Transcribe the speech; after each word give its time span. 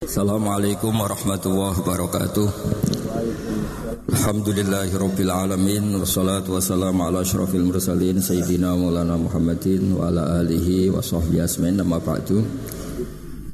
Assalamualaikum 0.00 0.96
warahmatullahi 0.96 1.76
wabarakatuh. 1.84 2.48
Alhamdulillahirabbil 4.08 5.28
alamin 5.28 5.92
wassalatu 6.00 6.56
wassalamu 6.56 7.04
ala 7.04 7.20
asyrafil 7.20 7.68
mursalin 7.68 8.16
sayyidina 8.16 8.80
maulana 8.80 9.20
Muhammadin 9.20 9.92
wa 9.92 10.08
ala 10.08 10.40
alihi 10.40 10.88
wa 10.88 11.04
sahbihi 11.04 11.44
asmain 11.44 11.76
nama 11.76 12.00
ba'du. 12.00 12.40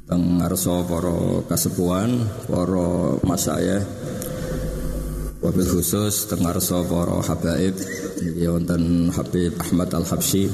Teng 0.06 0.38
ngarsa 0.38 0.86
para 0.86 1.42
kasepuhan, 1.50 2.14
para 2.46 3.18
masayah 3.26 3.82
wabil 5.42 5.66
khusus 5.66 6.30
teng 6.30 6.46
ngarsa 6.46 6.86
para 6.86 7.26
habaib 7.26 7.74
wonten 8.46 9.10
Habib 9.10 9.58
Ahmad 9.66 9.90
Al-Habsyi 9.90 10.46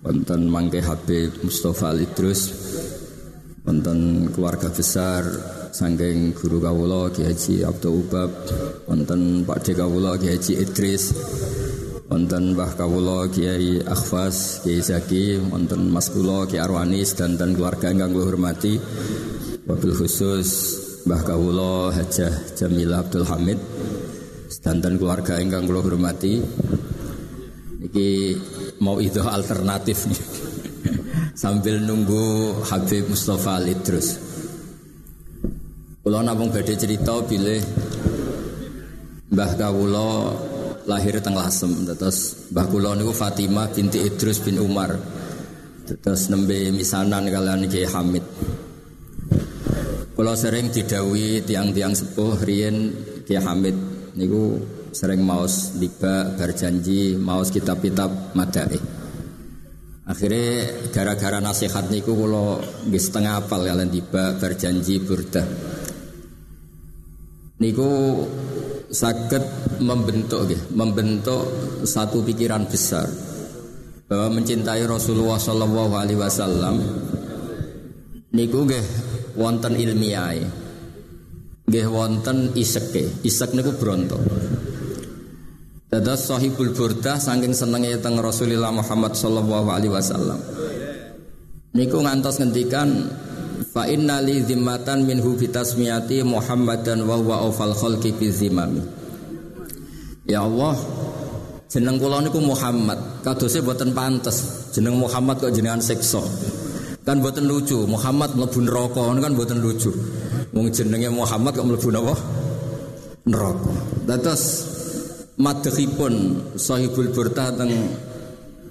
wonten 0.00 0.48
mangke 0.48 0.80
Habib 0.80 1.44
Mustafa 1.44 1.92
Al-Idrus 1.92 2.72
wonten 3.64 4.28
keluarga 4.28 4.68
besar 4.68 5.24
sangking 5.72 6.36
guru 6.36 6.60
kawula 6.60 7.08
Ki 7.08 7.24
Haji 7.24 7.64
Abdul 7.64 8.04
Ubab. 8.04 8.30
Wonten 8.86 9.42
Pak 9.48 9.58
De 9.64 9.72
kawula 9.72 10.20
Ki 10.20 10.28
Haji 10.36 10.52
Idris. 10.60 11.16
Wonten 12.12 12.52
Mbah 12.52 12.76
kawula 12.76 13.26
Kiai 13.32 13.80
Akhfas 13.80 14.60
Kiai 14.62 14.84
Zaki. 14.84 15.40
Wonten 15.48 15.88
Mas 15.88 16.12
kula 16.12 16.44
Ki 16.44 16.60
Arwanis 16.60 17.16
dan 17.16 17.40
dan 17.40 17.56
keluarga 17.56 17.88
ingkang 17.88 18.12
kula 18.12 18.28
hormati. 18.28 18.76
Wabil 19.64 19.94
khusus 19.96 20.48
Mbah 21.08 21.24
kawula 21.24 21.90
Hajah 21.90 22.54
Jamila 22.54 23.00
Abdul 23.00 23.24
Hamid 23.26 23.58
dan 24.60 24.80
dan 24.84 25.00
keluarga 25.00 25.40
ingkang 25.40 25.64
kula 25.64 25.80
hormati. 25.80 26.38
Iki 27.84 28.08
mau 28.84 29.00
itu 29.00 29.20
alternatif 29.24 30.08
nih 30.08 30.53
sambil 31.34 31.82
nunggu 31.82 32.54
Habib 32.62 33.10
Mustafa 33.10 33.58
Lidrus. 33.58 34.16
Kalau 36.04 36.20
nabung 36.22 36.54
badai 36.54 36.78
cerita 36.78 37.18
pilih 37.26 37.58
Mbah 39.34 39.52
Kawulo 39.58 40.10
lahir 40.86 41.18
teng 41.18 41.34
Lasem. 41.34 41.90
Terus 41.90 42.48
Mbah 42.54 42.66
Kulo 42.70 42.94
niku 42.94 43.10
Fatimah 43.10 43.66
binti 43.74 43.98
Idrus 43.98 44.38
bin 44.46 44.62
Umar. 44.62 44.94
Terus 45.84 46.30
nembe 46.30 46.70
misanan 46.70 47.26
kalian 47.26 47.66
Kiai 47.66 47.90
Hamid. 47.90 48.24
Kalau 50.14 50.34
sering 50.38 50.70
didawi 50.70 51.42
tiang-tiang 51.42 51.92
sepuh 51.98 52.38
Rien 52.46 52.94
Kiai 53.26 53.42
Hamid. 53.42 53.74
Niku 54.14 54.62
sering 54.94 55.26
maus 55.26 55.74
liba 55.82 56.30
berjanji 56.38 57.18
maus 57.18 57.50
kitab-kitab 57.50 58.38
madaih 58.38 59.03
Akhirnya 60.04 60.68
gara-gara 60.92 61.40
nasihat 61.40 61.88
niku 61.88 62.12
kalau 62.12 62.60
nggih 62.60 63.00
setengah 63.00 63.40
apal 63.40 63.64
kalian 63.64 63.88
tiba 63.88 64.36
berjanji 64.36 65.00
burda. 65.00 65.44
Niku 67.56 67.90
sakit 68.92 69.44
membentuk 69.80 70.44
gitu, 70.52 70.64
membentuk 70.76 71.42
satu 71.88 72.20
pikiran 72.20 72.68
besar 72.68 73.08
bahwa 74.04 74.36
mencintai 74.36 74.84
Rasulullah 74.84 75.40
Shallallahu 75.40 75.92
Alaihi 75.96 76.20
Wasallam 76.20 76.76
niku 78.36 78.68
gih 78.68 78.84
wonten 79.34 79.74
ilmiah 79.74 80.36
gih 81.64 81.86
wonten 81.88 82.52
isek 82.52 82.92
isek 83.24 83.56
niku 83.56 83.72
bronto 83.74 84.20
Dados 85.92 86.26
sahibul 86.26 86.72
burdah 86.72 87.20
saking 87.20 87.52
senenge 87.52 88.00
teng 88.00 88.16
Rasulullah 88.16 88.72
Muhammad 88.72 89.12
sallallahu 89.12 89.68
alaihi 89.68 89.92
wasallam. 89.92 90.40
Niku 91.76 92.00
ngantos 92.00 92.40
ngendikan 92.40 92.88
fa 93.68 93.84
inna 93.84 94.18
li 94.24 94.40
zimmatan 94.40 95.04
minhu 95.04 95.36
fi 95.36 95.50
tasmiyati 95.52 96.24
Muhammadan 96.24 97.04
wa 97.04 97.14
huwa 97.20 97.36
awfal 97.46 97.76
khalqi 97.76 98.16
fi 98.16 98.26
zimami. 98.32 98.80
Ya 100.24 100.40
Allah, 100.40 100.72
jeneng 101.68 102.00
kula 102.00 102.24
niku 102.24 102.40
Muhammad. 102.40 103.20
Kadose 103.20 103.60
boten 103.60 103.92
pantes. 103.92 104.70
Jeneng 104.72 104.96
Muhammad 104.96 105.36
kok 105.36 105.52
jenengan 105.52 105.84
siksa. 105.84 106.24
Kan 107.04 107.20
boten 107.20 107.44
lucu. 107.44 107.84
Muhammad 107.84 108.32
mlebu 108.32 108.58
neraka 108.64 109.04
kan 109.20 109.34
boten 109.36 109.60
lucu. 109.60 109.92
Wong 110.56 110.72
jenenge 110.72 111.12
Muhammad 111.12 111.52
kok 111.54 111.68
mlebu 111.68 111.88
napa? 111.92 112.14
Neraka. 113.28 113.72
Dados 114.08 114.73
madhepipun 115.40 116.14
sahibul 116.54 117.10
burta 117.10 117.50
teng 117.54 117.72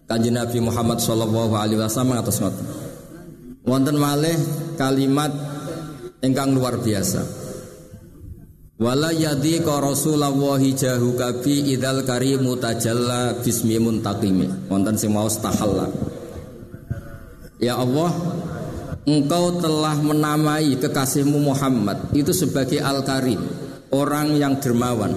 Kanjeng 0.03 0.35
Nabi 0.35 0.59
Muhammad 0.59 1.00
sallallahu 1.00 1.56
alaihi 1.56 1.79
wasallam 1.79 2.19
atas 2.19 2.44
ngoten. 2.44 2.66
Wonten 3.63 3.96
malih 3.96 4.35
kalimat 4.75 5.31
ingkang 6.19 6.51
luar 6.51 6.84
biasa. 6.84 7.24
Wala 8.84 9.16
yadi 9.16 9.63
ka 9.63 9.79
Rasulullah 9.79 10.59
jahu 10.59 11.16
kabi 11.16 11.72
idal 11.72 12.03
karimu 12.03 12.59
tajalla 12.59 13.40
bismi 13.40 13.80
muntaqimi. 13.80 14.68
Wonten 14.68 15.00
sing 15.00 15.16
maos 15.16 15.40
tahalla. 15.40 15.88
Ya 17.63 17.80
Allah, 17.80 18.12
Engkau 19.03 19.59
telah 19.59 20.00
menamai 20.00 20.80
kekasihmu 20.80 21.35
Muhammad 21.35 22.16
itu 22.16 22.31
sebagai 22.31 22.80
Al-Karim, 22.80 23.35
orang 23.91 24.40
yang 24.40 24.63
dermawan, 24.63 25.12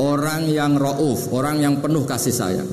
orang 0.00 0.48
yang 0.48 0.76
rauf, 0.76 1.32
orang 1.32 1.60
yang 1.60 1.80
penuh 1.80 2.04
kasih 2.04 2.34
sayang. 2.34 2.68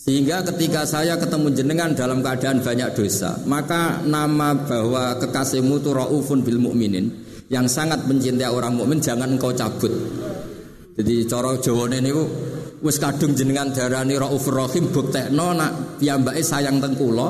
Sehingga 0.00 0.40
ketika 0.48 0.88
saya 0.88 1.20
ketemu 1.20 1.52
jenengan 1.52 1.92
dalam 1.92 2.24
keadaan 2.24 2.64
banyak 2.64 2.96
dosa, 2.96 3.36
maka 3.44 4.00
nama 4.00 4.56
bahwa 4.56 5.20
kekasihmu 5.20 5.76
itu 5.76 5.92
raufun 5.92 6.40
bil 6.40 6.56
mukminin 6.56 7.12
yang 7.52 7.68
sangat 7.68 8.08
mencintai 8.08 8.48
orang 8.48 8.80
mukmin 8.80 8.96
jangan 9.04 9.36
engkau 9.36 9.52
cabut. 9.52 9.92
Jadi 10.96 11.28
cara 11.28 11.52
Jawa 11.60 11.84
ini 11.92 12.12
wis 12.80 12.96
kadung 12.96 13.36
jenengan 13.36 13.68
darani 13.76 14.16
raufur 14.16 14.64
rahim 14.64 14.88
buktekno 14.88 15.52
nak 15.52 16.00
piyambake 16.00 16.40
sayang 16.40 16.80
teng 16.80 16.96
kula 16.96 17.28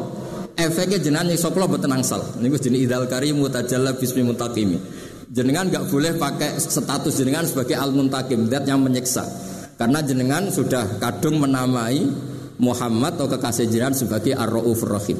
efeknya 0.54 1.02
jenengan 1.02 1.26
nyiksa 1.26 1.50
kula 1.50 1.66
mboten 1.66 1.90
angsal. 1.90 2.22
Niku 2.38 2.54
idal 2.70 3.10
karimu 3.10 3.50
tajalla 3.50 3.98
bismi 3.98 4.22
muntaqimi 4.22 4.78
jenengan 5.30 5.70
nggak 5.70 5.86
boleh 5.88 6.18
pakai 6.18 6.58
status 6.58 7.14
jenengan 7.14 7.46
sebagai 7.46 7.78
al 7.78 7.94
muntakim 7.94 8.50
dat 8.50 8.66
yang 8.66 8.82
menyiksa. 8.82 9.22
Karena 9.78 10.04
jenengan 10.04 10.50
sudah 10.52 11.00
kadung 11.00 11.40
menamai 11.40 12.04
Muhammad 12.60 13.16
atau 13.16 13.32
kekasih 13.32 13.72
jenengan 13.72 13.96
sebagai 13.96 14.36
ar-rauf 14.36 14.84
rahim. 14.84 15.16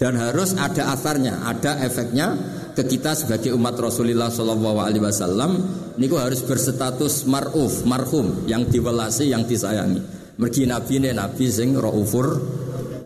Dan 0.00 0.16
harus 0.16 0.56
ada 0.56 0.92
asarnya 0.92 1.44
ada 1.44 1.84
efeknya 1.84 2.36
ke 2.72 2.84
kita 2.84 3.12
sebagai 3.16 3.52
umat 3.56 3.76
Rasulullah 3.76 4.32
Shallallahu 4.32 4.78
Alaihi 4.80 5.04
Wasallam. 5.04 5.52
Harus 5.96 6.44
berstatus 6.44 7.24
maruf 7.24 7.84
marhum 7.88 8.44
yang 8.44 8.68
diwelasi 8.68 9.32
yang 9.32 9.48
disayangi. 9.48 10.00
Mergi 10.36 10.68
nabi 10.68 11.00
ini 11.00 11.16
nabi 11.16 11.48
sing 11.48 11.72
raufur 11.72 12.36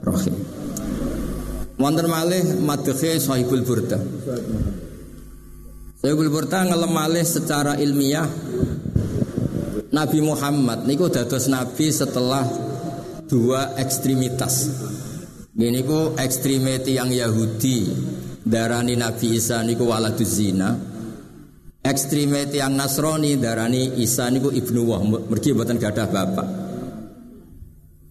rahim. 0.02 0.34
Wonten 1.78 2.06
malih 2.10 2.58
madhe 2.66 2.92
sahibul 3.22 3.62
burda 3.62 3.98
saya 6.00 6.16
Burta 6.16 6.64
ngelem 6.64 6.92
malih 6.96 7.26
secara 7.28 7.76
ilmiah 7.76 8.24
Nabi 9.92 10.24
Muhammad 10.24 10.88
niku 10.88 11.12
dados 11.12 11.44
nabi 11.44 11.92
setelah 11.92 12.48
dua 13.28 13.76
ekstremitas. 13.76 14.72
Ini 15.60 15.84
ku 15.84 16.16
ekstremiti 16.16 16.96
yang 16.96 17.12
Yahudi 17.12 17.92
darani 18.40 18.96
Nabi 18.96 19.36
Isa 19.36 19.60
niku 19.60 19.92
waladuz 19.92 20.40
zina. 20.40 20.72
Ekstremiti 21.84 22.64
yang 22.64 22.80
Nasrani 22.80 23.36
darani 23.36 24.00
Isa 24.00 24.32
niku 24.32 24.48
ibnu 24.48 24.88
wah 24.88 25.04
mergi 25.04 25.52
buatan 25.52 25.76
gadah 25.76 26.08
bapak. 26.08 26.48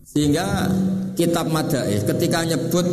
Sehingga 0.06 0.46
kitab 1.18 1.50
Madaih 1.50 2.06
ketika 2.06 2.46
nyebut 2.46 2.86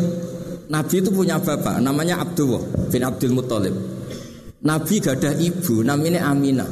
Nabi 0.73 1.05
itu 1.05 1.13
punya 1.13 1.37
bapak 1.37 1.85
namanya 1.85 2.25
Abdullah 2.25 2.65
bin 2.89 3.05
Abdul 3.05 3.37
Muthalib. 3.37 3.96
Nabi 4.67 4.99
gadah 4.99 5.35
ibu 5.39 5.87
namanya 5.87 6.27
Aminah. 6.27 6.67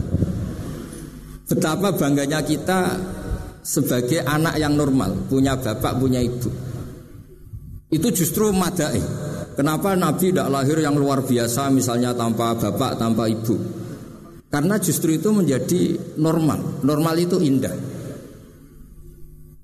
Betapa 1.47 1.95
bangganya 1.95 2.43
kita 2.43 2.99
sebagai 3.63 4.27
anak 4.27 4.59
yang 4.59 4.75
normal, 4.75 5.31
punya 5.31 5.55
bapak, 5.55 5.95
punya 6.03 6.19
ibu. 6.19 6.51
Itu 7.95 8.11
justru 8.11 8.51
madai. 8.51 8.99
Kenapa 9.55 9.95
Nabi 9.95 10.35
tidak 10.35 10.51
lahir 10.51 10.83
yang 10.83 10.99
luar 10.99 11.23
biasa 11.23 11.71
misalnya 11.71 12.11
tanpa 12.11 12.59
bapak, 12.59 12.99
tanpa 12.99 13.31
ibu? 13.31 13.55
Karena 14.51 14.75
justru 14.83 15.15
itu 15.15 15.31
menjadi 15.31 15.95
normal. 16.19 16.83
Normal 16.83 17.15
itu 17.23 17.39
indah. 17.39 17.95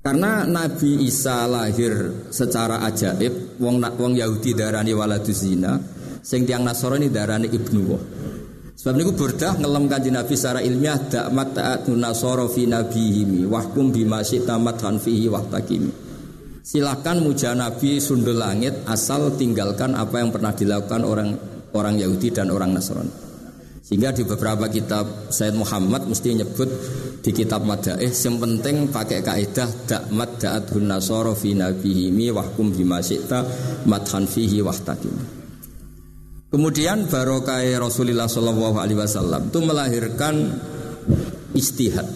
Karena 0.00 0.46
Nabi 0.46 1.04
Isa 1.04 1.44
lahir 1.50 2.24
secara 2.30 2.86
ajaib, 2.86 3.58
wong 3.58 3.82
wong 4.00 4.12
Yahudi 4.16 4.56
darani 4.56 4.94
waladuzina, 4.96 5.76
sing 6.22 6.48
tiang 6.48 6.64
Nasrani 6.64 7.12
darani 7.12 7.50
ibnu 7.50 7.80
wah. 7.84 8.19
Sebab 8.80 8.96
niku 8.96 9.12
burdah 9.12 9.60
ngelem 9.60 9.92
kanjeng 9.92 10.16
Nabi 10.16 10.32
secara 10.40 10.64
ilmiah 10.64 10.96
dakmat 10.96 11.52
ta'atun 11.52 12.00
nasara 12.00 12.48
fi 12.48 12.64
nabihimi 12.64 13.44
wahkum 13.44 13.92
bima 13.92 14.24
syi'tamat 14.24 14.80
fihi 14.96 15.28
wahtakimi. 15.28 15.92
Silakan 16.64 17.20
muja 17.20 17.52
Nabi 17.52 18.00
sundul 18.00 18.40
langit 18.40 18.72
asal 18.88 19.36
tinggalkan 19.36 19.92
apa 19.92 20.24
yang 20.24 20.32
pernah 20.32 20.56
dilakukan 20.56 21.04
orang 21.04 21.28
orang 21.76 22.00
Yahudi 22.00 22.32
dan 22.32 22.48
orang 22.48 22.72
Nasrani. 22.72 23.12
Sehingga 23.84 24.16
di 24.16 24.24
beberapa 24.24 24.64
kitab 24.72 25.28
Sayyid 25.28 25.60
Muhammad 25.60 26.08
mesti 26.08 26.40
nyebut 26.40 26.70
di 27.20 27.36
kitab 27.36 27.68
Madaih 27.68 28.08
yang 28.08 28.40
penting 28.40 28.88
pakai 28.88 29.20
kaidah 29.20 29.68
dak 29.84 30.08
da'at 30.08 30.72
nasara 30.80 31.36
fi 31.36 31.52
nabihimi 31.52 32.32
wahkum 32.32 32.72
bima 32.72 33.04
syi'ta 33.04 33.44
madhan 33.84 34.24
fihi 34.24 34.64
wahtakim. 34.64 35.39
Kemudian 36.50 37.06
barokah 37.06 37.62
Rasulullah 37.78 38.26
Shallallahu 38.26 38.82
Alaihi 38.82 38.98
Wasallam 38.98 39.54
itu 39.54 39.58
melahirkan 39.62 40.34
istihad. 41.54 42.10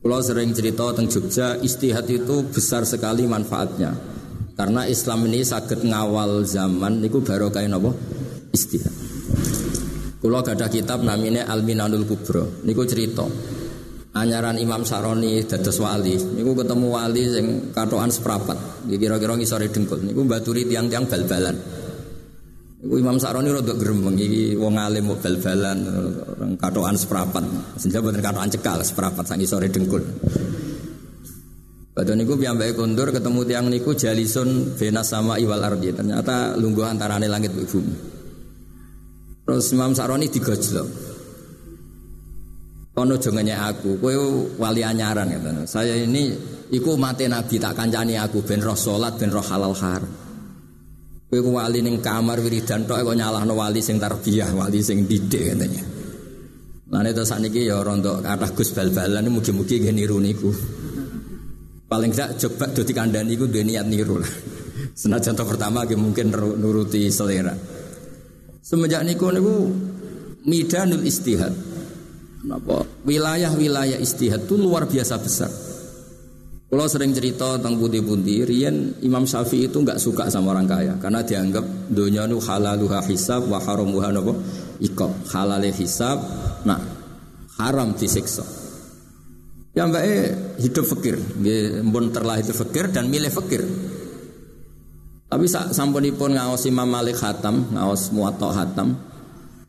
Kalau 0.00 0.24
sering 0.24 0.56
cerita 0.56 0.88
tentang 0.96 1.12
Jogja, 1.12 1.60
istihad 1.60 2.08
itu 2.08 2.48
besar 2.48 2.88
sekali 2.88 3.28
manfaatnya. 3.28 3.92
Karena 4.56 4.88
Islam 4.88 5.28
ini 5.28 5.44
sakit 5.44 5.84
ngawal 5.84 6.48
zaman, 6.48 7.04
itu 7.04 7.20
barokah 7.20 7.60
apa? 7.68 7.92
Istihad. 8.56 8.94
Kulo 10.24 10.40
gada 10.40 10.66
kitab 10.72 11.04
namanya 11.04 11.46
Al-Minanul 11.52 12.08
Kubro. 12.08 12.64
Niku 12.64 12.88
cerita. 12.88 13.28
Anyaran 14.16 14.56
Imam 14.56 14.88
Saroni 14.88 15.44
dados 15.44 15.78
wali. 15.78 16.16
Niku 16.16 16.56
ketemu 16.58 16.86
wali 16.90 17.22
sing 17.28 17.46
katokan 17.76 18.08
seprapat. 18.10 18.88
Kira-kira 18.88 19.36
ngisore 19.36 19.68
dengkul. 19.68 20.00
Niku 20.00 20.24
baturi 20.24 20.64
tiang-tiang 20.64 21.06
bal-balan. 21.06 21.77
Niku 22.78 22.94
Imam 22.94 23.18
Saroni 23.18 23.50
rada 23.50 23.74
gremeng 23.74 24.14
iki 24.14 24.54
wong 24.54 24.78
alim 24.78 25.10
mau 25.10 25.18
bal-balan 25.18 25.82
orang 25.82 26.54
katokan 26.62 26.94
seprapat. 26.94 27.42
Senja 27.74 27.98
boten 27.98 28.22
katokan 28.22 28.46
cekal 28.54 28.78
seprapat 28.86 29.26
sang 29.26 29.42
ngisore 29.42 29.66
dengkul. 29.66 29.98
Batu 31.90 32.14
niku 32.14 32.38
piyambake 32.38 32.78
kondur 32.78 33.10
ketemu 33.10 33.40
tiang 33.42 33.66
niku 33.66 33.98
jalisun 33.98 34.78
bena 34.78 35.02
sama 35.02 35.42
iwal 35.42 35.58
ardi. 35.58 35.90
Ternyata 35.90 36.54
lungguh 36.54 36.86
antarane 36.86 37.26
langit 37.26 37.50
bumi. 37.50 37.94
Terus 39.42 39.74
Imam 39.74 39.90
Saroni 39.98 40.30
digojlok. 40.30 40.88
Kono 42.94 43.14
jongene 43.18 43.54
aku, 43.54 43.98
kowe 43.98 44.14
wali 44.58 44.86
anyaran 44.86 45.30
gitu. 45.30 45.50
Saya 45.66 45.98
ini 45.98 46.30
iku 46.70 46.94
mati 46.94 47.26
Nabi 47.26 47.58
tak 47.58 47.74
kancani 47.74 48.14
aku 48.14 48.46
ben 48.46 48.62
roh 48.62 48.78
salat 48.78 49.18
ben 49.18 49.34
roh 49.34 49.42
halal 49.42 49.74
har. 49.74 50.27
Kowe 51.28 51.44
wali 51.44 51.84
ning 51.84 52.00
kamar 52.00 52.40
wiridan 52.40 52.88
tok 52.88 53.04
kok 53.04 53.12
nyalahno 53.12 53.52
wali 53.52 53.84
sing 53.84 54.00
tarbiyah, 54.00 54.48
wali 54.56 54.80
sing 54.80 55.04
didik 55.04 55.52
katanya. 55.52 55.84
Lan 56.88 57.04
itu 57.04 57.20
saat 57.20 57.44
ini 57.44 57.68
ya 57.68 57.84
rontok 57.84 58.24
kata 58.24 58.48
Gus 58.56 58.72
bal-balan 58.72 59.20
ini 59.20 59.28
mugi-mugi 59.28 59.76
gak 59.84 59.92
niru. 59.92 60.24
Paling 61.88 62.10
tidak 62.12 62.40
coba 62.40 62.64
dodi 62.72 62.92
kandani 62.96 63.36
niku 63.36 63.44
dua 63.44 63.60
niat 63.60 63.84
niru 63.84 64.16
lah. 64.20 64.32
Contoh 65.24 65.44
pertama 65.44 65.84
mungkin 65.84 66.32
nuruti 66.32 67.12
selera. 67.12 67.52
Semenjak 68.64 69.04
niku 69.04 69.28
niku 69.28 69.68
midanul 70.48 71.04
istihad. 71.04 71.52
Napa? 72.48 72.88
Wilayah-wilayah 73.04 74.00
istihad 74.00 74.48
itu 74.48 74.56
luar 74.56 74.88
biasa 74.88 75.20
besar. 75.20 75.52
Kalau 76.68 76.84
sering 76.84 77.16
cerita 77.16 77.56
tentang 77.56 77.80
budi-budi, 77.80 78.44
Rian 78.44 79.00
Imam 79.00 79.24
Syafi'i 79.24 79.72
itu 79.72 79.80
nggak 79.80 79.96
suka 79.96 80.28
sama 80.28 80.52
orang 80.52 80.68
kaya 80.68 81.00
karena 81.00 81.24
dianggap 81.24 81.64
dunia 81.88 82.28
nu 82.28 82.36
halaluha 82.44 83.00
hisab 83.08 83.48
wa 83.48 83.56
haramuha 83.56 84.12
napa 84.12 84.36
iko 84.76 85.08
halal 85.32 85.64
hisab, 85.64 86.20
nah 86.68 86.76
haram 87.56 87.96
disiksa. 87.96 88.44
Ya 89.72 89.88
mbak 89.88 90.04
hidup 90.60 90.84
fakir, 90.84 91.16
mbon 91.88 92.12
terlahir 92.12 92.52
fakir 92.52 92.92
dan 92.92 93.08
milih 93.08 93.32
fakir. 93.32 93.64
Tapi 95.28 95.44
sampunipun 95.48 96.36
ngaos 96.36 96.68
Imam 96.68 96.88
Malik 96.88 97.16
Hatam, 97.20 97.72
ngaos 97.72 98.12
Muwatta 98.12 98.48
Hatam. 98.52 98.96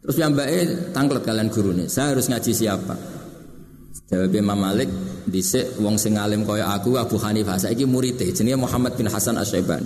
Terus 0.03 0.15
yang 0.19 0.35
baik 0.35 0.95
tangklet 0.95 1.23
kalian 1.27 1.51
guru 1.51 1.75
nih. 1.75 1.87
Saya 1.91 2.15
harus 2.15 2.31
ngaji 2.31 2.51
siapa? 2.55 3.18
Jawab 4.09 4.33
Imam 4.33 4.57
Malik, 4.57 4.89
dhisik 5.29 5.77
wong 5.77 5.93
sing 5.93 6.17
alim 6.17 6.41
kaya 6.41 6.65
aku 6.73 6.97
Abu 6.97 7.21
Hanifah. 7.21 7.61
Saiki 7.61 7.85
murid 7.85 8.17
jenenge 8.17 8.57
Muhammad 8.57 8.97
bin 8.97 9.05
Hasan 9.05 9.37
Asy-Syaibani. 9.37 9.85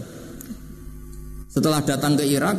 Setelah 1.52 1.84
datang 1.84 2.16
ke 2.16 2.24
Irak, 2.24 2.56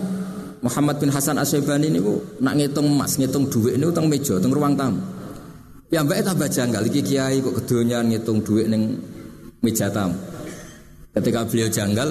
Muhammad 0.60 1.00
bin 1.00 1.08
Hasan 1.08 1.40
Asy-Syaibani 1.40 1.88
niku 1.88 2.20
nak 2.44 2.60
ngitung 2.60 2.84
emas, 2.84 3.16
ngitung 3.16 3.48
duit 3.48 3.80
niku 3.80 3.96
teng 3.96 4.12
meja, 4.12 4.36
teng 4.36 4.52
ruang 4.52 4.76
tamu. 4.76 5.00
Mbak 5.88 6.20
tambah 6.26 6.48
janggal 6.52 6.82
iki 6.90 7.00
kiai 7.00 7.40
kok 7.40 7.54
kedonyan 7.64 8.12
ngitung 8.12 8.44
duit 8.44 8.68
ning 8.68 9.00
meja 9.64 9.88
tamu. 9.88 10.20
Ketika 11.16 11.48
beliau 11.48 11.70
janggal, 11.72 12.08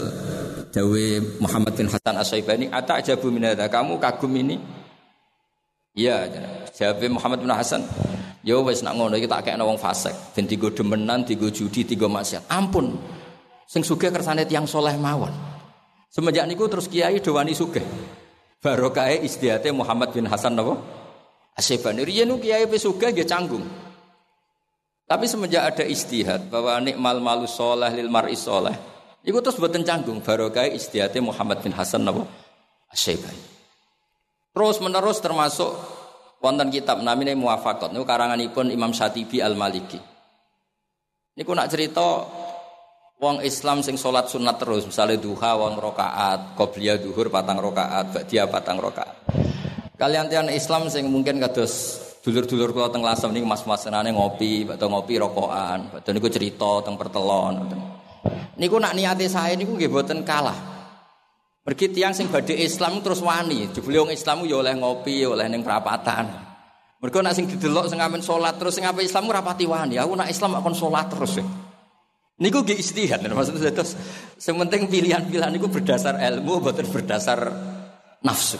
Dawe 0.73 1.05
Muhammad 1.37 1.77
bin 1.77 1.85
Hasan 1.85 2.17
As-Saibani, 2.17 2.65
"Ata 2.73 2.97
ajabu 2.97 3.29
minada, 3.29 3.69
kamu 3.69 4.01
kagum 4.01 4.33
ini?" 4.33 4.57
Iya, 5.93 6.25
jawab 6.73 7.05
Muhammad 7.05 7.45
bin 7.45 7.53
Hasan, 7.53 7.85
"Ya 8.43 8.59
wis 8.59 8.83
nak 8.83 8.99
ngono 8.99 9.15
iki 9.15 9.25
tak 9.25 9.47
kekno 9.47 9.63
wong 9.63 9.79
fasik, 9.79 10.11
ben 10.35 10.45
digo 10.45 10.67
demenan, 10.69 11.23
digo 11.23 11.47
judi, 11.47 11.87
digo 11.87 12.11
maksiat. 12.11 12.51
Ampun. 12.51 12.93
Sing 13.65 13.81
sugih 13.81 14.11
kersane 14.11 14.43
tiyang 14.43 14.67
soleh 14.67 14.93
mawon." 14.99 15.31
Semenjak 16.13 16.45
niku 16.45 16.69
terus 16.69 16.91
kiai 16.91 17.17
dowani 17.17 17.57
sugih. 17.57 17.81
Barokah 18.61 19.09
istihate 19.17 19.73
Muhammad 19.73 20.13
bin 20.13 20.29
Hasan 20.29 20.53
napa? 20.53 20.77
Asyibani 21.57 22.05
riyen 22.05 22.29
kiai 22.37 22.69
pe 22.69 22.77
sugih 22.77 23.09
nggih 23.09 23.25
canggung. 23.25 23.65
Tapi 25.09 25.25
semenjak 25.25 25.73
ada 25.73 25.83
istihad 25.87 26.47
bahwa 26.53 26.77
nikmal 26.79 27.17
malu 27.19 27.49
soleh 27.49 27.91
lil 27.91 28.07
mar'i 28.07 28.37
soleh, 28.37 28.73
Iku 29.23 29.39
terus 29.39 29.55
buatan 29.55 29.87
canggung 29.87 30.19
barokah 30.19 30.67
istihati 30.67 31.23
Muhammad 31.23 31.63
bin 31.63 31.71
Hasan 31.71 32.03
nabo 32.03 32.27
Asyibani. 32.91 33.39
Terus 34.51 34.77
menerus 34.83 35.23
termasuk 35.23 35.71
wonten 36.43 36.67
kitab 36.67 36.99
namanya 36.99 37.31
Muwafaqat 37.39 37.95
niku 37.95 38.03
karanganipun 38.03 38.67
Imam 38.67 38.91
Syatibi 38.91 39.39
Al 39.39 39.55
Maliki. 39.55 39.95
Niku 41.39 41.55
nak 41.55 41.71
cerita 41.71 42.03
wong 43.17 43.39
Islam 43.47 43.79
sing 43.79 43.95
sholat 43.95 44.27
sunat 44.27 44.59
terus, 44.59 44.83
misalnya 44.83 45.15
duha 45.15 45.55
wong 45.55 45.79
rokaat, 45.79 46.59
qobliyah 46.59 46.99
duhur 46.99 47.31
patang 47.31 47.63
rokaat, 47.63 48.11
ba'diyah 48.11 48.51
patang 48.51 48.77
rokaat. 48.83 49.23
Kalian 49.95 50.27
tian 50.27 50.51
Islam 50.51 50.91
sing 50.91 51.07
mungkin 51.07 51.39
kados 51.39 52.03
dulur-dulur 52.19 52.75
kula 52.75 52.91
teng 52.91 53.07
Lasem 53.07 53.31
niku 53.31 53.47
mas-mas 53.47 53.87
ngopi, 53.87 54.67
atau 54.67 54.91
ngopi 54.91 55.15
rokokan, 55.15 55.95
badhe 55.95 56.11
niku 56.11 56.27
cerita 56.27 56.83
teng 56.83 56.99
pertelon. 56.99 57.71
Niku 58.59 58.75
nak 58.83 58.93
niate 58.93 59.31
saya 59.31 59.55
niku 59.55 59.79
nggih 59.79 59.89
boten 59.89 60.27
kalah. 60.27 60.72
Mergi 61.63 61.95
tiang 61.95 62.11
sing 62.11 62.27
badhe 62.27 62.59
Islam 62.59 62.99
terus 62.99 63.23
wani, 63.23 63.71
jebule 63.71 64.03
wong 64.03 64.11
Islam 64.11 64.43
ya 64.43 64.59
oleh 64.59 64.75
ngopi, 64.75 65.23
ya 65.23 65.31
oleh 65.31 65.47
ning 65.47 65.63
perapatan. 65.63 66.27
Mergo 66.99 67.19
nak 67.23 67.35
sing 67.35 67.47
didelok 67.47 67.87
sing 67.87 67.99
amen 67.99 68.19
salat 68.23 68.55
terus 68.59 68.79
sing 68.79 68.83
ape 68.83 69.03
Islam 69.03 69.27
ora 69.31 69.39
pati 69.39 69.63
wani. 69.67 69.95
Aku 69.99 70.15
nak 70.15 70.27
Islam 70.27 70.59
akan 70.59 70.71
salat 70.75 71.07
terus. 71.11 71.39
Ya. 71.39 71.45
Niku 72.43 72.63
nggih 72.63 72.79
istihad 72.79 73.23
maksudnya 73.23 73.71
terus 73.71 73.95
sementing 74.35 74.91
pilihan-pilihan 74.91 75.51
niku 75.55 75.71
berdasar 75.71 76.19
ilmu 76.19 76.59
boten 76.59 76.87
berdasar 76.87 77.47
nafsu. 78.19 78.59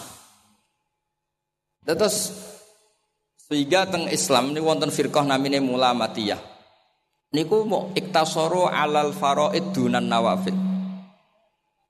Terus 1.84 2.32
sehingga 3.36 3.84
teng 3.84 4.08
Islam 4.08 4.56
ini 4.56 4.64
wonten 4.64 4.88
firqah 4.88 5.28
namine 5.28 5.60
mulamatiyah 5.60 6.40
niku 7.36 7.68
mau 7.68 7.92
iktasoro 7.92 8.72
alal 8.72 9.12
faraid 9.12 9.76
dunan 9.76 10.08
nawafil. 10.08 10.63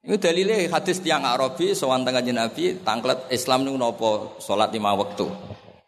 Ini 0.05 0.21
dalilnya 0.21 0.69
hadis 0.69 1.01
tiang 1.01 1.25
Arabi 1.25 1.73
sowan 1.73 2.05
tengah 2.05 2.21
Nabi 2.21 2.77
tangklet 2.85 3.25
Islam 3.33 3.65
niku 3.65 3.81
nopo 3.81 4.37
salat 4.37 4.69
lima 4.69 4.93
waktu. 4.93 5.25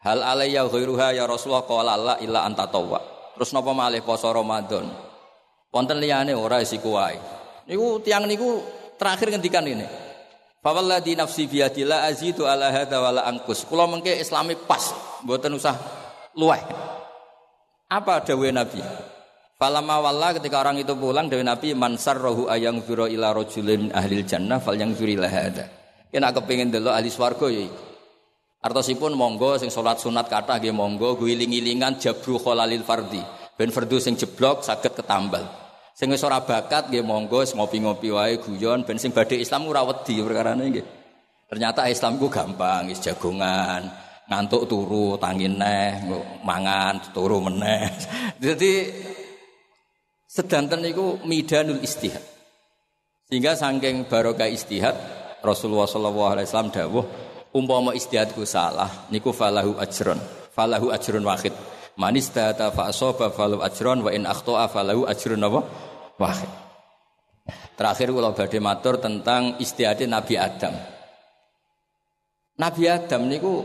Hal 0.01 0.25
alayya 0.25 0.65
ghairuha 0.73 1.13
ya 1.13 1.29
Rasulullah 1.29 1.69
qala 1.69 2.01
la 2.01 2.15
illa 2.25 2.49
anta 2.49 2.65
tawwa. 2.65 2.97
Terus 3.37 3.53
nopo 3.53 3.77
malih 3.77 4.01
poso 4.01 4.33
Ramadan. 4.33 4.89
Wonten 5.69 6.01
liyane 6.01 6.33
ora 6.33 6.65
isiku 6.65 6.97
wae. 6.97 7.21
Niku 7.69 8.01
tiang 8.01 8.25
niku 8.25 8.65
terakhir 8.97 9.37
ngendikan 9.37 9.69
ini. 9.69 9.85
Fawalladhi 10.65 11.13
nafsi 11.13 11.45
biyadillah 11.45 12.09
azidu 12.09 12.49
ala 12.49 12.73
hadha 12.73 12.97
wala 12.97 13.29
angkus. 13.29 13.69
Kula 13.69 13.85
mengke 13.85 14.17
islami 14.17 14.57
pas, 14.57 14.97
mboten 15.29 15.61
usah 15.61 15.77
luweh. 16.33 16.65
Apa 17.93 18.25
dawuh 18.25 18.49
Nabi? 18.49 18.81
Falama 19.57 20.05
walla 20.05 20.37
ketika 20.37 20.61
orang 20.61 20.77
itu 20.77 20.93
pulang 20.93 21.33
dari 21.33 21.41
Nabi 21.41 21.73
mansar 21.73 22.21
rohu 22.21 22.45
ayang 22.45 22.85
firo 22.85 23.09
ila 23.09 23.33
rojulin 23.33 23.89
ahlil 23.89 24.21
jannah 24.29 24.61
fal 24.61 24.77
yang 24.77 24.93
firi 24.93 25.17
lahada. 25.17 25.65
Kena 26.13 26.29
kepingin 26.29 26.69
dulu 26.69 26.93
ahli 26.93 27.09
swargo 27.09 27.49
ya 27.49 27.65
Artosipun 28.61 29.17
monggo 29.17 29.57
sing 29.57 29.73
sholat 29.73 29.97
sunat 29.97 30.29
kata 30.29 30.61
ge 30.61 30.77
monggo 30.77 31.17
guling-gilingan 31.17 31.97
jabru 31.97 32.37
kholalil 32.37 32.85
fardi. 32.85 33.23
Ben 33.57 33.73
fardu 33.73 33.97
sing 33.97 34.21
jeblok 34.21 34.61
sakit 34.61 34.93
ketambal. 34.93 35.49
Sing 35.97 36.13
wis 36.13 36.21
bakat 36.21 36.93
nggih 36.93 37.01
monggo 37.01 37.41
ngopi-ngopi 37.41 38.13
wae 38.13 38.37
guyon 38.37 38.85
ben 38.85 39.01
sing 39.01 39.17
badhe 39.17 39.41
Islam 39.41 39.73
ora 39.73 39.81
wedi 39.89 40.21
perkarane 40.21 40.65
nggih. 40.69 40.87
Ternyata 41.47 41.87
Islam 41.87 42.19
ku 42.19 42.27
gampang, 42.27 42.91
is 42.91 42.99
jagongan, 42.99 43.87
ngantuk 44.27 44.67
turu, 44.67 45.15
tangin 45.15 45.55
neh, 45.57 46.03
mangan 46.43 46.99
turu 47.15 47.39
meneh. 47.39 47.87
Jadi 48.45 48.73
Sedanten 50.37 50.85
niku 50.85 51.17
midanul 51.25 51.81
istihad. 51.81 52.21
Sehingga 53.25 53.57
saking 53.57 54.05
barokah 54.05 54.45
istihad 54.53 54.93
Rasulullah 55.41 55.89
sallallahu 55.89 56.29
alaihi 56.37 56.45
wasallam 56.45 56.69
dawuh 56.77 57.05
umpama 57.57 57.97
istihadku 57.97 58.45
salah 58.45 59.09
niku 59.09 59.33
falahu 59.33 59.81
ajron 59.81 60.21
falahu 60.53 60.93
ajrun 60.93 61.25
wahid. 61.25 61.57
Manis 61.97 62.29
data 62.29 62.69
fa 62.69 62.93
asaba 62.93 63.33
falahu 63.33 63.65
ajron 63.65 64.05
wa 64.05 64.13
in 64.13 64.29
akhta'a 64.29 64.69
falahu 64.69 65.09
ajrun 65.09 65.41
apa? 65.41 65.61
Wahid. 66.21 66.51
Terakhir 67.73 68.13
kula 68.13 68.37
badhe 68.37 68.61
matur 68.61 69.01
tentang 69.01 69.57
istihad 69.57 70.05
Nabi 70.05 70.37
Adam. 70.37 70.77
Nabi 72.61 72.83
Adam 72.93 73.25
niku 73.25 73.65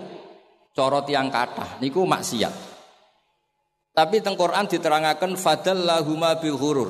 corot 0.71 1.03
yang 1.11 1.27
kata 1.27 1.83
niku 1.83 2.07
maksiat 2.07 2.70
tapi 4.01 4.17
teng 4.17 4.33
Quran 4.33 4.65
diterangkan 4.65 5.37
fadallahuma 5.37 6.41
bil 6.41 6.57
ghurur 6.57 6.89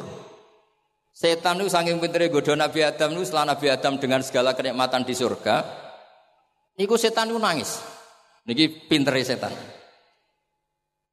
Setan 1.12 1.60
itu 1.60 1.68
saking 1.68 2.00
pintere 2.00 2.32
godo 2.32 2.56
Nabi 2.56 2.88
Adam 2.88 3.12
itu 3.20 3.28
setelah 3.28 3.52
Nabi 3.52 3.68
Adam 3.68 4.00
dengan 4.00 4.24
segala 4.24 4.56
kenikmatan 4.56 5.04
di 5.04 5.12
surga, 5.12 5.60
niku 6.80 6.96
setan 6.96 7.30
itu 7.30 7.38
nangis. 7.38 7.84
Niki 8.48 8.88
pintere 8.88 9.20
setan. 9.22 9.52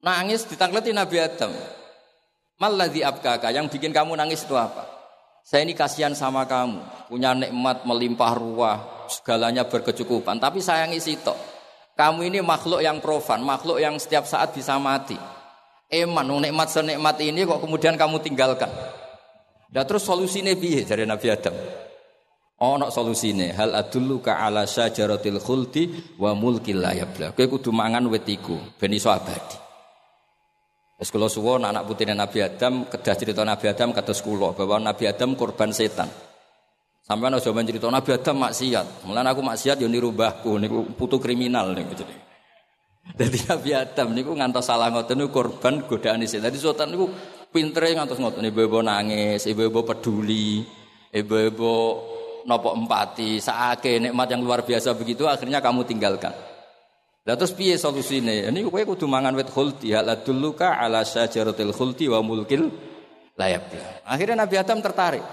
Nangis 0.06 0.46
ditangleti 0.46 0.94
Nabi 0.94 1.18
Adam. 1.18 1.50
Maladhi 2.62 3.02
abkaka 3.02 3.50
yang 3.50 3.66
bikin 3.66 3.90
kamu 3.90 4.14
nangis 4.14 4.46
itu 4.46 4.54
apa? 4.54 4.86
Saya 5.42 5.66
ini 5.66 5.74
kasihan 5.74 6.14
sama 6.14 6.46
kamu, 6.46 7.10
punya 7.10 7.34
nikmat 7.34 7.82
melimpah 7.82 8.32
ruah, 8.38 8.78
segalanya 9.10 9.66
berkecukupan, 9.66 10.38
tapi 10.38 10.62
sayangi 10.62 11.02
sitok. 11.02 11.36
Kamu 11.98 12.22
ini 12.22 12.38
makhluk 12.38 12.78
yang 12.78 13.02
profan, 13.02 13.42
makhluk 13.42 13.82
yang 13.82 13.98
setiap 13.98 14.24
saat 14.24 14.54
bisa 14.54 14.78
mati. 14.78 15.18
Eman, 15.88 16.28
nikmat 16.28 16.68
senikmat 16.68 17.16
ini 17.24 17.48
kok 17.48 17.64
kemudian 17.64 17.96
kamu 17.96 18.20
tinggalkan. 18.20 18.68
Nah 19.72 19.84
terus 19.88 20.04
solusinya 20.04 20.52
piye 20.52 20.84
dari 20.84 21.08
Nabi 21.08 21.28
Adam? 21.32 21.56
Oh, 22.58 22.74
Ono 22.74 22.90
solusine 22.90 23.54
hal 23.54 23.70
adulluka 23.70 24.42
ala 24.42 24.66
syajaratil 24.66 25.38
khuldi 25.38 26.12
wa 26.18 26.34
mulkil 26.34 26.82
la 26.82 26.90
yabla. 26.90 27.30
Kowe 27.30 27.46
kudu 27.46 27.70
mangan 27.70 28.04
wit 28.10 28.26
iku 28.26 28.58
ben 28.76 28.90
iso 28.92 29.08
abadi. 29.14 29.56
Anak 30.98 31.86
putrine 31.86 32.18
Nabi 32.18 32.42
Adam 32.42 32.90
kedah 32.90 33.14
cerita 33.14 33.46
Nabi 33.46 33.70
Adam 33.70 33.94
kados 33.94 34.18
kula 34.20 34.52
bahwa 34.58 34.82
Nabi 34.82 35.06
Adam 35.06 35.38
korban 35.38 35.70
setan. 35.70 36.10
Sampai 37.06 37.30
aja 37.30 37.48
men 37.54 37.64
cerita 37.64 37.86
Nabi 37.88 38.10
Adam 38.12 38.36
maksiat. 38.42 39.06
Mulane 39.06 39.30
aku 39.30 39.40
maksiat 39.40 39.78
yo 39.78 39.86
niru 39.86 40.10
mbahku 40.10 40.58
niku 40.58 40.84
putu 40.98 41.22
kriminal 41.22 41.72
niku 41.72 41.94
jadi. 41.94 42.27
Dadi 43.14 43.38
Nabi 43.48 43.70
Adam 43.72 44.08
niku 44.12 44.32
ngantos 44.36 44.68
salah 44.68 44.92
ngoten 44.92 45.16
niku 45.16 45.30
korban 45.32 45.86
godaan 45.88 46.20
setan. 46.28 46.50
Dadi 46.50 46.58
setan 46.60 46.92
niku 46.92 47.08
pintere 47.48 47.96
ngantos 47.96 48.20
ngoten 48.20 48.44
ibu-ibu 48.44 48.84
nangis, 48.84 49.48
ibu-ibu 49.48 49.80
peduli, 49.86 50.60
ibu-ibu 51.14 51.74
nopo 52.44 52.68
empati, 52.76 53.40
saake 53.40 54.00
nikmat 54.00 54.28
yang 54.32 54.40
luar 54.44 54.64
biasa 54.64 54.96
begitu 54.96 55.24
akhirnya 55.28 55.60
kamu 55.60 55.84
tinggalkan. 55.84 56.32
Lah 57.28 57.36
terus 57.36 57.52
piye 57.52 57.76
solusine? 57.76 58.48
Ini 58.48 58.64
kowe 58.64 58.80
kudu 58.80 59.04
mangan 59.04 59.36
wit 59.36 59.52
khuldi, 59.52 59.92
hal 59.92 60.08
duluka 60.24 60.80
ala 60.80 61.04
syajaratil 61.04 61.76
khuldi 61.76 62.08
wa 62.08 62.24
mulkil 62.24 62.72
layab. 63.36 63.68
Akhirnya 64.08 64.48
Nabi 64.48 64.56
Adam 64.56 64.80
tertarik. 64.80 65.24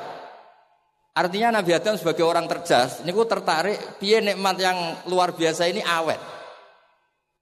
Artinya 1.15 1.63
Nabi 1.63 1.71
Adam 1.71 1.95
sebagai 1.95 2.27
orang 2.27 2.51
terjas, 2.51 2.99
ini 2.99 3.15
tertarik 3.15 4.03
piye 4.03 4.19
nikmat 4.19 4.59
yang 4.59 4.75
luar 5.07 5.31
biasa 5.31 5.71
ini 5.71 5.79
awet. 5.79 6.34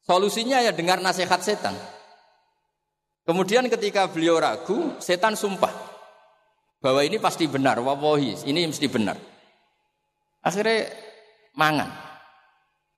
Solusinya 0.04 0.60
ya 0.60 0.76
dengar 0.76 1.00
nasihat 1.00 1.40
setan. 1.40 1.76
Kemudian 3.24 3.72
ketika 3.72 4.12
beliau 4.12 4.36
ragu, 4.36 5.00
setan 5.00 5.40
sumpah 5.40 5.72
bahwa 6.84 7.00
ini 7.08 7.16
pasti 7.24 7.48
benar, 7.48 7.80
wawahi, 7.80 8.44
ini 8.44 8.68
mesti 8.68 8.92
benar. 8.92 9.16
Akhirnya 10.44 10.92
mangan. 11.56 11.88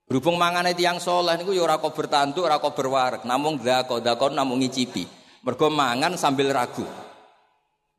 Berhubung 0.10 0.38
mangan 0.42 0.66
itu 0.66 0.82
yang 0.82 0.98
soleh, 0.98 1.38
itu 1.38 1.54
ya 1.54 1.78
kau 1.78 1.94
bertantu, 1.94 2.50
kau 2.50 2.74
berwarak, 2.74 3.22
namun 3.30 3.62
dako, 3.62 4.02
dako 4.02 4.34
namun 4.34 4.66
ngicipi. 4.66 5.06
Mergo 5.46 5.70
mangan 5.70 6.18
sambil 6.18 6.50
ragu. 6.50 6.86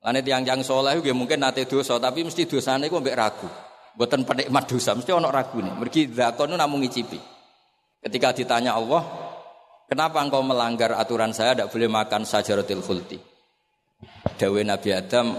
Lane 0.02 0.22
tiang 0.22 0.42
yang 0.42 0.66
soleh 0.66 0.98
itu 0.98 1.14
mungkin 1.14 1.46
nate 1.46 1.62
dosa, 1.66 1.98
tapi 2.02 2.26
mesti 2.26 2.46
dosanya 2.46 2.90
itu 2.90 2.98
ambek 2.98 3.14
ragu. 3.14 3.46
Buatan 3.94 4.26
penikmat 4.26 4.66
dosa, 4.66 4.98
mesti 4.98 5.14
ono 5.14 5.30
ragu 5.30 5.62
nih. 5.62 5.74
Mergi 5.78 6.10
dako 6.10 6.50
namun 6.50 6.82
ngicipi. 6.82 7.35
Ketika 8.06 8.30
ditanya 8.30 8.78
Allah, 8.78 9.02
Kenapa 9.86 10.18
engkau 10.18 10.42
melanggar 10.42 10.98
aturan 10.98 11.30
saya 11.30 11.54
tidak 11.54 11.70
boleh 11.70 11.86
makan 11.86 12.26
sajaratil 12.26 12.82
khulti? 12.82 13.18
Dawe 14.34 14.60
Nabi 14.66 14.90
Adam 14.90 15.30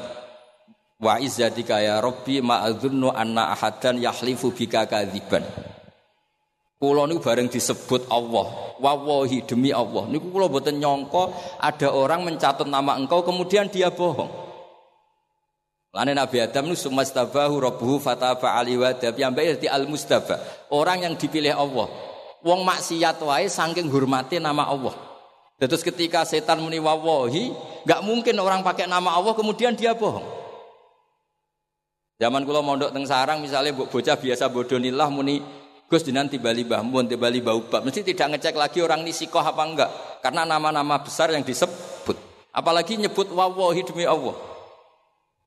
Wa 0.98 1.22
izzatika 1.22 1.78
ya 1.78 2.02
Rabbi 2.02 2.42
ma'adzunnu 2.42 3.14
anna 3.14 3.54
ahadan 3.54 4.02
yahlifu 4.02 4.50
bika 4.50 4.90
kadziban. 4.90 5.46
Kula 6.82 7.06
niku 7.06 7.22
bareng 7.22 7.54
disebut 7.54 8.10
Allah, 8.10 8.74
wawahi 8.82 9.46
demi 9.46 9.70
Allah. 9.70 10.10
Niku 10.10 10.34
kula 10.34 10.50
boten 10.50 10.82
nyongko 10.82 11.38
ada 11.62 11.94
orang 11.94 12.26
mencatat 12.26 12.66
nama 12.66 12.98
engkau 12.98 13.22
kemudian 13.22 13.70
dia 13.70 13.94
bohong. 13.94 14.30
Lane 15.94 16.18
Nabi 16.18 16.42
Adam 16.42 16.74
niku 16.74 16.90
sumastabahu 16.90 17.62
rabbuhu 17.62 18.02
fataba 18.02 18.58
ali 18.58 18.74
wa 18.74 18.90
di 18.90 19.70
al 19.70 19.86
mustafa. 19.86 20.66
Orang 20.74 21.06
yang 21.06 21.14
dipilih 21.14 21.54
Allah. 21.54 22.07
Wong 22.48 22.64
maksiat 22.64 23.20
wae 23.20 23.52
saking 23.52 23.92
hormati 23.92 24.40
nama 24.40 24.72
Allah. 24.72 24.96
Terus 25.60 25.84
ketika 25.84 26.24
setan 26.24 26.64
muni 26.64 26.80
wawahi, 26.80 27.52
nggak 27.84 28.02
mungkin 28.08 28.40
orang 28.40 28.64
pakai 28.64 28.88
nama 28.88 29.20
Allah 29.20 29.36
kemudian 29.36 29.76
dia 29.76 29.92
bohong. 29.92 30.24
Zaman 32.18 32.48
kula 32.48 32.64
mondok 32.64 32.96
teng 32.96 33.04
sarang 33.04 33.44
misalnya 33.44 33.76
bocah 33.76 34.18
biasa 34.18 34.50
bodonilah 34.50 35.10
muni 35.12 35.38
Gus 35.88 36.04
nanti 36.12 36.36
Bali 36.36 36.68
Mbah 36.68 36.84
Mun, 36.84 37.08
Bali 37.08 37.40
Baubab. 37.40 37.80
Mesti 37.88 38.04
tidak 38.04 38.36
ngecek 38.36 38.60
lagi 38.60 38.84
orang 38.84 39.08
ini 39.08 39.16
sikoh 39.16 39.40
apa 39.40 39.64
enggak. 39.64 39.90
Karena 40.20 40.44
nama-nama 40.44 41.00
besar 41.00 41.32
yang 41.32 41.48
disebut. 41.48 42.20
Apalagi 42.52 43.00
nyebut 43.00 43.32
wawahi 43.32 43.88
demi 43.88 44.04
Allah. 44.04 44.36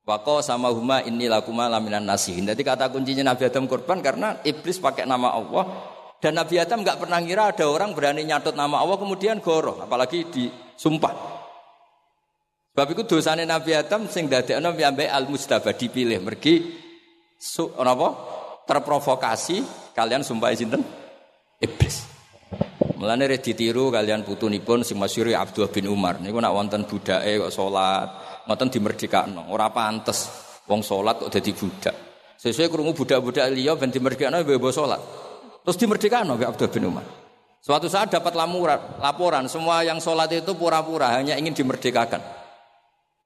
Wako 0.09 0.41
sama 0.41 0.73
huma 0.73 1.05
ini 1.05 1.29
lakuma 1.29 1.69
laminan 1.69 2.09
nasihin. 2.09 2.49
Jadi 2.49 2.65
kata 2.65 2.89
kuncinya 2.89 3.37
Nabi 3.37 3.53
Adam 3.53 3.69
korban 3.69 4.01
karena 4.01 4.41
iblis 4.41 4.81
pakai 4.81 5.05
nama 5.05 5.29
Allah 5.29 5.69
dan 6.21 6.37
Nabi 6.37 6.61
Adam 6.61 6.85
nggak 6.85 7.01
pernah 7.01 7.17
ngira 7.17 7.57
ada 7.57 7.65
orang 7.65 7.97
berani 7.97 8.29
nyatut 8.29 8.53
nama 8.53 8.85
Allah 8.85 9.01
kemudian 9.01 9.41
goroh, 9.41 9.81
apalagi 9.81 10.29
disumpah. 10.29 11.41
Sebab 12.71 12.87
itu 12.93 13.03
dosanya 13.09 13.49
Nabi 13.49 13.73
Adam 13.73 14.05
sing 14.07 14.29
dadekno 14.29 14.77
ambek 14.77 15.09
al 15.09 15.27
mustafa 15.27 15.75
dipilih 15.75 16.21
mergi 16.23 16.81
su, 17.41 17.73
apa? 17.77 18.09
terprovokasi 18.69 19.91
kalian 19.97 20.23
sumpah 20.23 20.55
sinten 20.55 20.85
iblis. 21.59 22.07
Mulane 23.01 23.27
re 23.27 23.41
ditiru 23.41 23.89
kalian 23.89 24.23
putunipun 24.23 24.85
sing 24.85 25.01
masyhur 25.01 25.33
Abdul 25.33 25.73
bin 25.73 25.89
Umar 25.89 26.21
niku 26.21 26.37
nak 26.37 26.53
wonten 26.53 26.85
budake 26.85 27.41
kok 27.41 27.53
salat, 27.53 28.09
ngoten 28.45 28.69
dimerdekakno. 28.69 29.49
Ora 29.49 29.73
pantes 29.73 30.29
wong 30.69 30.85
salat 30.85 31.17
kok 31.17 31.33
dadi 31.33 31.57
budak. 31.57 31.97
Sesuai 32.37 32.69
krungu 32.69 32.93
budak-budak 32.93 33.49
liya 33.53 33.75
ben 33.75 33.89
dimerdekakno 33.89 34.45
bebo 34.45 34.69
salat. 34.69 35.01
Terus 35.65 35.77
dimerdekakan 35.77 36.37
oleh 36.37 36.47
Abdul 36.49 36.71
bin 36.73 36.89
Umar. 36.89 37.05
Suatu 37.61 37.93
saat 37.93 38.09
dapat 38.09 38.33
laporan, 38.33 38.81
laporan 38.97 39.45
semua 39.45 39.85
yang 39.85 40.01
sholat 40.01 40.33
itu 40.33 40.57
pura-pura 40.57 41.13
hanya 41.21 41.37
ingin 41.37 41.53
dimerdekakan. 41.53 42.25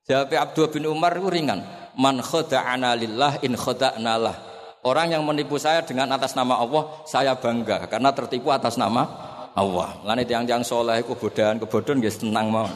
Jawab 0.05 0.35
Abdul 0.35 0.69
bin 0.75 0.85
Umar 0.91 1.15
ringan. 1.17 1.63
Man 1.95 2.19
khoda'ana 2.19 2.99
lillah 2.99 3.39
in 3.47 3.55
lah. 3.55 4.37
Orang 4.85 5.15
yang 5.15 5.23
menipu 5.25 5.57
saya 5.57 5.81
dengan 5.81 6.11
atas 6.13 6.37
nama 6.37 6.61
Allah, 6.61 7.07
saya 7.09 7.33
bangga 7.39 7.89
karena 7.89 8.13
tertipu 8.13 8.53
atas 8.53 8.77
nama 8.77 9.07
Allah. 9.55 10.03
Lan 10.03 10.21
tiang-tiang 10.27 10.67
soleh 10.67 11.01
kebodohan 11.07 11.57
kebodohan 11.63 12.03
guys 12.03 12.19
tenang 12.21 12.51
mau. 12.51 12.69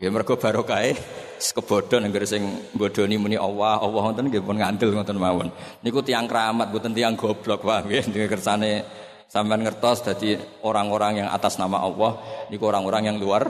Nggih 0.00 0.10
mergo 0.10 0.34
barokah 0.34 0.80
kebodhon 1.40 2.08
anggere 2.08 2.26
sing 2.26 2.42
bodoni 2.72 3.16
muni 3.20 3.36
Allah, 3.36 3.80
Allah 3.80 4.00
ngoten 4.10 4.28
nggih 4.28 4.42
pun 4.42 4.56
ngandel 4.56 4.90
ngoten 4.96 5.16
mawon. 5.16 5.48
Niku 5.84 6.00
tiang 6.00 6.26
keramat 6.26 6.72
mboten 6.72 6.92
tiang 6.96 7.14
goblok 7.14 7.62
paham 7.62 7.88
nggih 7.88 8.28
kersane 8.32 8.84
sampean 9.26 9.62
ngertos 9.62 10.06
dadi 10.06 10.38
orang-orang 10.62 11.24
yang 11.24 11.28
atas 11.28 11.58
nama 11.58 11.82
Allah 11.82 12.18
niku 12.48 12.66
orang-orang 12.70 13.12
yang 13.12 13.16
luar 13.20 13.46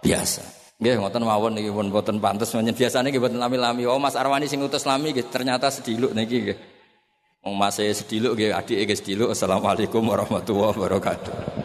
biasa. 0.00 0.76
Nggih 0.80 0.96
ngoten 0.96 1.22
mawon 1.28 1.52
niki 1.60 1.68
pun 1.68 1.92
mboten 1.92 2.16
pantes 2.18 2.52
menyen 2.56 2.72
biasane 2.72 3.12
nggih 3.12 3.20
mboten 3.20 3.38
lami-lami. 3.38 3.84
Oh 3.84 4.00
Mas 4.00 4.16
Arwani 4.16 4.48
sing 4.48 4.64
utus 4.64 4.88
lami 4.88 5.12
nggih 5.12 5.28
ternyata 5.28 5.68
sediluk 5.68 6.16
niki 6.16 6.36
nggih. 6.40 6.58
Wong 7.44 7.56
Mas 7.56 7.76
sediluk 7.76 8.36
nggih 8.36 8.56
adike 8.56 8.96
sediluk. 8.96 9.32
Assalamualaikum 9.32 10.04
warahmatullahi 10.04 10.76
wabarakatuh. 10.76 11.60